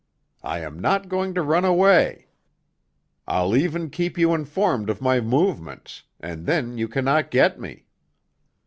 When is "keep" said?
3.91-4.17